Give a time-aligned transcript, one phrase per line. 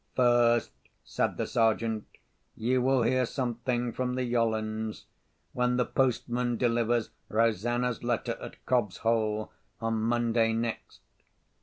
[0.15, 0.71] "First,"
[1.03, 2.07] said the Sergeant,
[2.57, 9.51] "you will hear something from the Yollands—when the postman delivers Rosanna's letter at Cobb's Hole,
[9.79, 11.01] on Monday next."